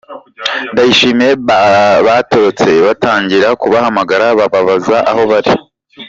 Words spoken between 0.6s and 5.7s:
Ndayishimiye batorotse, batangira kubahamagara bababaza aho bari.